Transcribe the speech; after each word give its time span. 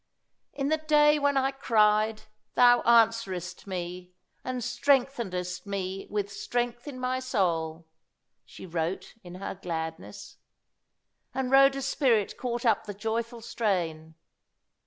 "In 0.51 0.69
the 0.69 0.79
day 0.79 1.19
when 1.19 1.37
I 1.37 1.51
cried, 1.51 2.23
Thou 2.55 2.81
answeredst 2.81 3.67
me, 3.67 4.13
and 4.43 4.63
strengthenedst 4.63 5.67
me 5.67 6.07
with 6.09 6.31
strength 6.31 6.87
in 6.87 6.99
my 6.99 7.19
soul," 7.19 7.85
she 8.43 8.65
wrote, 8.65 9.13
in 9.21 9.35
her 9.35 9.53
gladness. 9.53 10.37
And 11.35 11.51
Rhoda's 11.51 11.85
spirit 11.85 12.35
caught 12.35 12.65
up 12.65 12.87
the 12.87 12.95
joyful 12.95 13.41
strain. 13.41 14.15